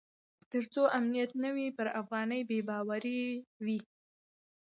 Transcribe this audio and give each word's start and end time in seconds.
تر 0.51 0.63
څو 0.73 0.81
امنیت 0.97 1.31
نه 1.43 1.49
وي 1.55 1.67
پر 1.77 1.87
افغانۍ 2.01 2.41
بې 2.49 2.59
باوري 2.69 3.19
وي. 3.65 3.79